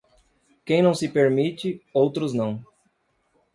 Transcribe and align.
Quem 0.65 0.81
não 0.81 0.95
se 0.95 1.07
permite, 1.07 1.79
outros 1.93 2.33
não. 2.33 2.65